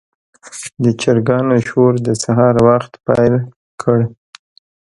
[0.83, 3.35] د چرګانو شور د سهار وخت پیل
[3.81, 3.99] کړ.